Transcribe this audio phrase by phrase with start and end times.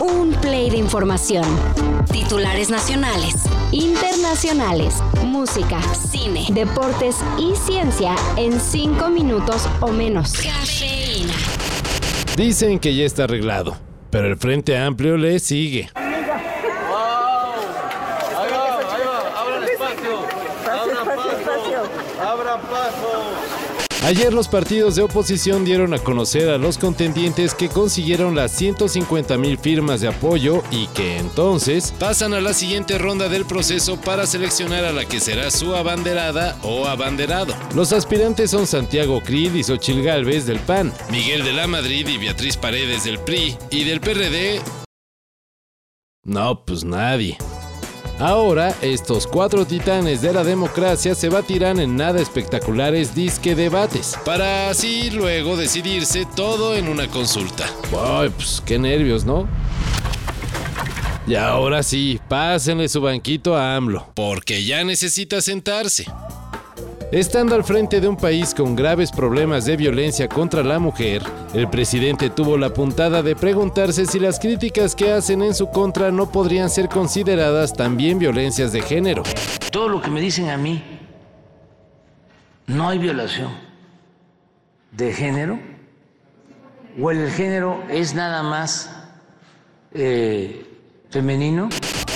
[0.00, 1.44] Un play de información.
[2.10, 3.34] Titulares nacionales,
[3.72, 10.32] internacionales, música, cine, deportes y ciencia en cinco minutos o menos.
[10.32, 11.34] Cafeína.
[12.36, 13.76] Dicen que ya está arreglado,
[14.10, 15.90] pero el Frente Amplio le sigue.
[24.04, 29.38] Ayer los partidos de oposición dieron a conocer a los contendientes que consiguieron las 150
[29.38, 34.26] mil firmas de apoyo y que entonces pasan a la siguiente ronda del proceso para
[34.26, 37.54] seleccionar a la que será su abanderada o abanderado.
[37.74, 42.18] Los aspirantes son Santiago Krill y Xochil Gálvez del PAN, Miguel de la Madrid y
[42.18, 44.60] Beatriz Paredes del PRI y del PRD.
[46.24, 47.38] No, pues nadie.
[48.20, 54.70] Ahora, estos cuatro titanes de la democracia se batirán en nada espectaculares disque debates, para
[54.70, 57.64] así luego decidirse todo en una consulta.
[57.92, 59.48] Ay, pues qué nervios, ¿no?
[61.26, 66.06] Y ahora sí, pásenle su banquito a AMLO, porque ya necesita sentarse.
[67.12, 71.68] Estando al frente de un país con graves problemas de violencia contra la mujer, el
[71.68, 76.30] presidente tuvo la puntada de preguntarse si las críticas que hacen en su contra no
[76.30, 79.22] podrían ser consideradas también violencias de género.
[79.70, 80.82] Todo lo que me dicen a mí,
[82.66, 83.52] no hay violación
[84.90, 85.58] de género,
[87.00, 88.90] o el género es nada más
[89.92, 90.66] eh,
[91.10, 91.68] femenino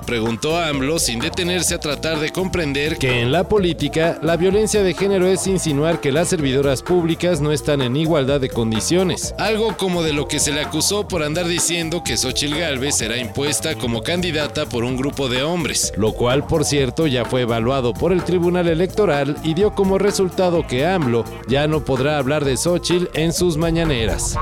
[0.09, 4.95] preguntó AMLO sin detenerse a tratar de comprender que en la política la violencia de
[4.95, 10.02] género es insinuar que las servidoras públicas no están en igualdad de condiciones, algo como
[10.02, 14.02] de lo que se le acusó por andar diciendo que Xochil Gálvez será impuesta como
[14.02, 18.25] candidata por un grupo de hombres, lo cual por cierto ya fue evaluado por el
[18.25, 23.35] Tribunal Electoral y dio como resultado que AMLO ya no podrá hablar de Xochil en
[23.35, 24.36] sus mañaneras.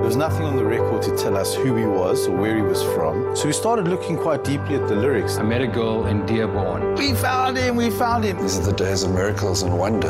[0.00, 2.62] There was nothing on the record to tell us who he was or where he
[2.62, 3.36] was from.
[3.36, 5.36] So we started looking quite deeply at the lyrics.
[5.36, 6.94] I met a girl in Dearborn.
[6.94, 8.40] We found him, we found him.
[8.40, 10.08] These are the days of miracles and wonder.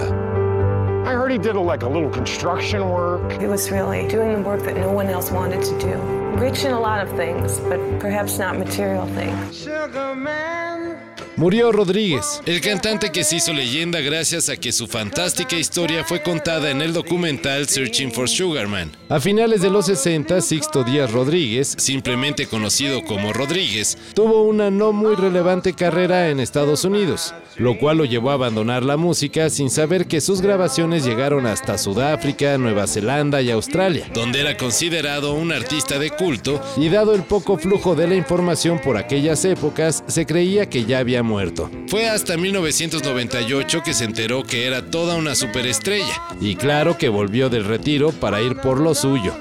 [1.05, 3.33] I heard he did a, like a little construction work.
[3.33, 5.97] He was really doing the work that no one else wanted to do.
[6.39, 9.57] Rich in a lot of things, but perhaps not material things.
[9.57, 11.10] Sugar man.
[11.41, 16.23] Murió Rodríguez, el cantante que se hizo leyenda gracias a que su fantástica historia fue
[16.23, 18.93] contada en el documental Searching for Sugarman.
[19.09, 24.93] A finales de los 60, Sixto Díaz Rodríguez, simplemente conocido como Rodríguez, tuvo una no
[24.93, 29.69] muy relevante carrera en Estados Unidos, lo cual lo llevó a abandonar la música sin
[29.69, 35.53] saber que sus grabaciones llegaron hasta Sudáfrica, Nueva Zelanda y Australia, donde era considerado un
[35.53, 40.25] artista de culto y dado el poco flujo de la información por aquellas épocas, se
[40.25, 41.71] creía que ya había muerto.
[41.89, 47.51] Fue hasta 1998 que se enteró que era toda una superestrella, y claro que volvió
[47.51, 49.35] del retiro para ir por lo suyo.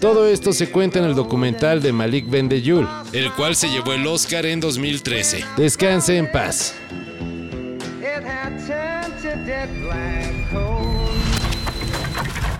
[0.00, 4.06] Todo esto se cuenta en el documental de Malik Bendeyul, el cual se llevó el
[4.06, 5.44] Oscar en 2013.
[5.56, 6.74] Descanse en paz.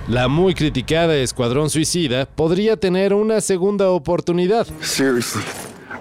[0.07, 4.67] La muy criticada Escuadrón Suicida podría tener una segunda oportunidad.
[4.81, 5.43] Seriously,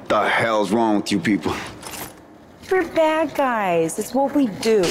[0.09, 1.53] the hell's wrong with you people?
[2.69, 3.97] We're bad guys.
[3.97, 4.83] It's what we do.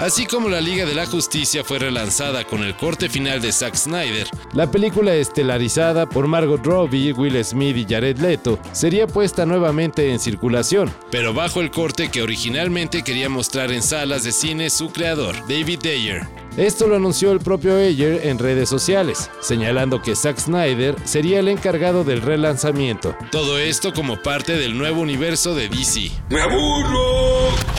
[0.00, 3.74] Así como la Liga de la Justicia fue relanzada con el corte final de Zack
[3.74, 10.10] Snyder, la película estelarizada por Margot Robbie, Will Smith y Jared Leto sería puesta nuevamente
[10.10, 14.90] en circulación, pero bajo el corte que originalmente quería mostrar en salas de cine su
[14.90, 16.26] creador, David Ayer.
[16.56, 21.48] Esto lo anunció el propio Ayer en redes sociales, señalando que Zack Snyder sería el
[21.48, 23.14] encargado del relanzamiento.
[23.30, 26.10] Todo esto como parte del nuevo universo de DC.
[26.30, 27.69] ¡Me aburro!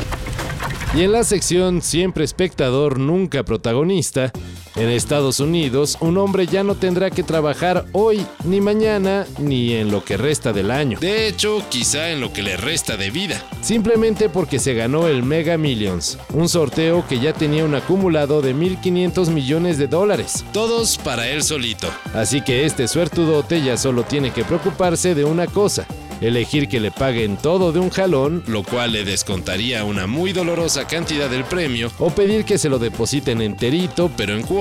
[0.94, 4.34] Y en la sección Siempre espectador, nunca protagonista,
[4.76, 9.92] en Estados Unidos un hombre ya no tendrá que trabajar hoy, ni mañana, ni en
[9.92, 11.00] lo que resta del año.
[11.00, 13.44] De hecho, quizá en lo que le resta de vida.
[13.62, 18.56] Simplemente porque se ganó el Mega Millions, un sorteo que ya tenía un acumulado de
[18.56, 20.46] 1.500 millones de dólares.
[20.54, 21.88] Todos para él solito.
[22.14, 25.86] Así que este suertudote ya solo tiene que preocuparse de una cosa,
[26.22, 30.88] elegir que le paguen todo de un jalón, lo cual le descontaría una muy dolorosa
[30.88, 34.44] cantidad del premio, o pedir que se lo depositen enterito, pero en